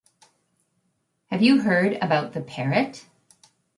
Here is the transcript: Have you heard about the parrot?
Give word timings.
Have 1.27 1.43
you 1.43 1.61
heard 1.61 1.93
about 2.01 2.33
the 2.33 2.41
parrot? 2.41 3.05